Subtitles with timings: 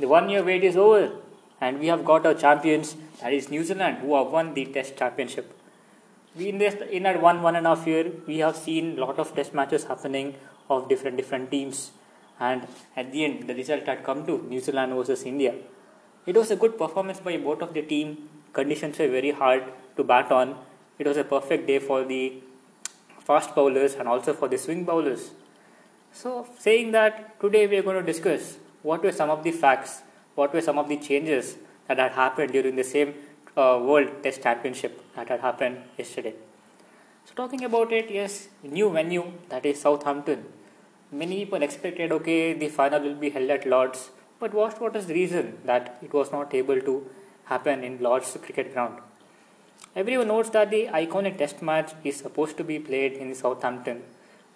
[0.00, 1.12] The one year wait is over,
[1.60, 4.96] and we have got our champions, that is New Zealand, who have won the Test
[4.96, 5.52] Championship.
[6.34, 9.00] We in this in that one one and a half year, we have seen a
[9.04, 10.36] lot of Test matches happening
[10.70, 11.90] of different different teams,
[12.48, 12.66] and
[12.96, 15.52] at the end, the result had come to New Zealand versus India.
[16.24, 18.16] It was a good performance by both of the team.
[18.54, 19.64] Conditions were very hard
[19.98, 20.56] to bat on.
[20.98, 22.42] It was a perfect day for the
[23.18, 25.30] fast bowlers and also for the swing bowlers.
[26.12, 30.02] So, saying that today we are going to discuss what were some of the facts,
[30.34, 31.56] what were some of the changes
[31.88, 33.14] that had happened during the same
[33.56, 36.34] uh, World Test Championship that had happened yesterday.
[37.24, 40.44] So, talking about it, yes, new venue that is Southampton.
[41.12, 45.06] Many people expected, okay, the final will be held at Lords, but what, what is
[45.06, 47.10] the reason that it was not able to
[47.44, 48.98] happen in Lords cricket ground?
[49.96, 54.02] Everyone knows that the iconic test match is supposed to be played in Southampton,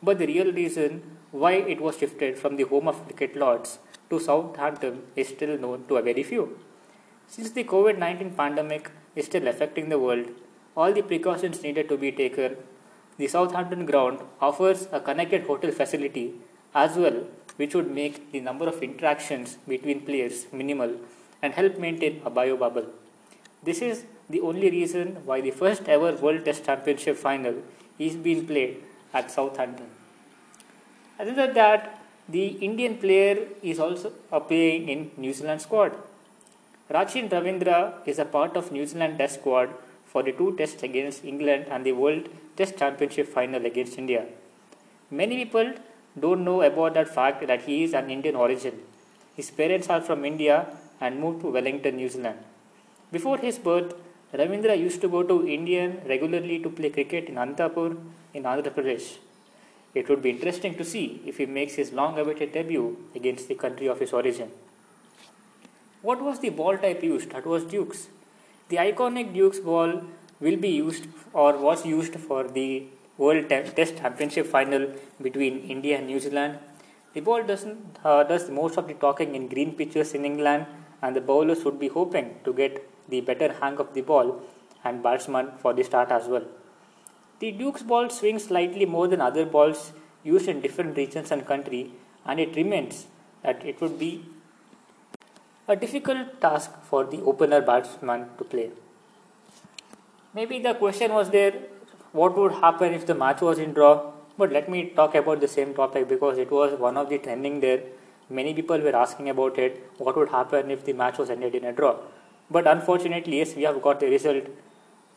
[0.04, 3.78] but the real reason why it was shifted from the home of cricket lords
[4.10, 6.58] to Southampton is still known to a very few.
[7.26, 10.26] Since the COVID 19 pandemic is still affecting the world,
[10.76, 12.56] all the precautions needed to be taken,
[13.16, 16.34] the Southampton ground offers a connected hotel facility
[16.74, 17.24] as well,
[17.56, 20.96] which would make the number of interactions between players minimal
[21.40, 22.86] and help maintain a bio bubble.
[23.62, 27.54] This is the only reason why the first ever World Test Championship final
[27.98, 28.82] is being played
[29.14, 29.86] at Southampton.
[31.18, 34.10] Other than that, the Indian player is also
[34.48, 35.92] playing in New Zealand squad.
[36.90, 39.70] Rachin Ravindra is a part of New Zealand Test squad
[40.06, 44.26] for the two tests against England and the World Test Championship final against India.
[45.10, 45.74] Many people
[46.18, 48.80] don't know about that fact that he is an Indian origin.
[49.34, 50.66] His parents are from India
[51.00, 52.38] and moved to Wellington, New Zealand.
[53.10, 53.94] Before his birth,
[54.32, 57.96] Ravindra used to go to India regularly to play cricket in Anantapur
[58.34, 59.18] in Andhra Pradesh.
[59.94, 63.54] It would be interesting to see if he makes his long awaited debut against the
[63.54, 64.50] country of his origin.
[66.02, 67.30] What was the ball type used?
[67.30, 68.08] That was Dukes.
[68.68, 70.02] The iconic Dukes ball
[70.40, 72.86] will be used or was used for the
[73.16, 74.92] World Test Championship final
[75.22, 76.58] between India and New Zealand.
[77.14, 80.66] The ball doesn't uh, does most of the talking in green pitches in England,
[81.00, 84.42] and the bowlers would be hoping to get the better hang of the ball
[84.82, 86.44] and batsman for the start as well.
[87.44, 91.90] The Duke's ball swings slightly more than other balls used in different regions and country,
[92.24, 93.06] and it remains
[93.42, 94.24] that it would be
[95.68, 98.70] a difficult task for the opener batsman to play.
[100.32, 101.52] Maybe the question was there
[102.12, 104.12] what would happen if the match was in draw?
[104.38, 107.60] But let me talk about the same topic because it was one of the trending
[107.60, 107.82] there.
[108.30, 109.90] Many people were asking about it.
[109.98, 111.96] What would happen if the match was ended in a draw?
[112.50, 114.44] But unfortunately, yes, we have got the result.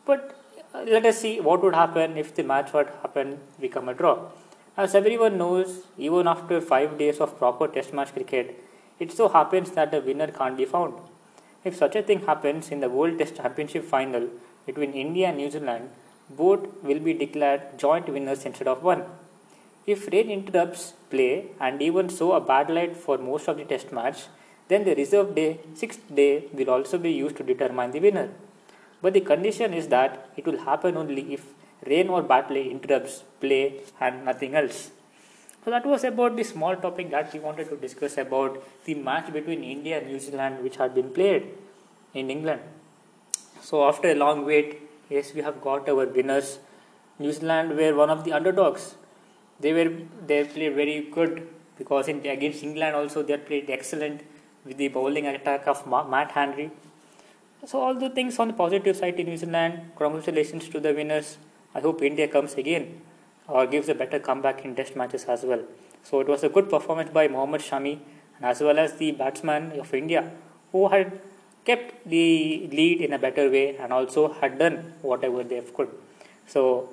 [0.04, 0.37] But
[0.74, 4.30] let us see what would happen if the match would happen become a draw.
[4.76, 8.62] As everyone knows, even after five days of proper test match cricket,
[9.00, 10.94] it so happens that the winner can't be found.
[11.64, 14.28] If such a thing happens in the World Test Championship final
[14.66, 15.90] between India and New Zealand,
[16.30, 19.04] both will be declared joint winners instead of one.
[19.86, 23.90] If rain interrupts play and even so a bad light for most of the test
[23.90, 24.26] match,
[24.68, 28.28] then the reserve day, sixth day, will also be used to determine the winner.
[29.00, 31.46] But the condition is that it will happen only if
[31.86, 34.90] rain or bad play interrupts play and nothing else.
[35.64, 39.32] So that was about the small topic that we wanted to discuss about the match
[39.32, 41.48] between India and New Zealand which had been played
[42.14, 42.60] in England.
[43.60, 46.58] So after a long wait, yes, we have got our winners.
[47.18, 48.94] New Zealand were one of the underdogs.
[49.60, 49.92] They were
[50.26, 54.22] they played very good because in against England also they played excellent
[54.64, 56.70] with the bowling attack of Matt Henry.
[57.66, 59.90] So all the things on the positive side in New Zealand.
[59.96, 61.38] Congratulations to the winners.
[61.74, 63.00] I hope India comes again
[63.48, 65.62] or gives a better comeback in test matches as well.
[66.04, 67.98] So it was a good performance by Mohammad Shami
[68.36, 70.30] and as well as the batsman of India
[70.70, 71.20] who had
[71.64, 75.88] kept the lead in a better way and also had done whatever they could.
[76.46, 76.90] So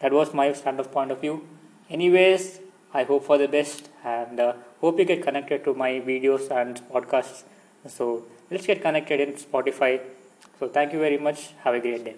[0.00, 1.46] that was my stand-up point of view.
[1.88, 2.60] Anyways,
[2.92, 6.82] I hope for the best and uh, hope you get connected to my videos and
[6.90, 7.44] podcasts.
[7.88, 10.00] So let's get connected in Spotify.
[10.58, 11.50] So thank you very much.
[11.64, 12.16] Have a great day.